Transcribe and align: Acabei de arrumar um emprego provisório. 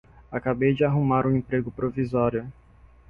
Acabei 0.31 0.73
de 0.73 0.83
arrumar 0.83 1.27
um 1.27 1.35
emprego 1.35 1.69
provisório. 1.69 2.51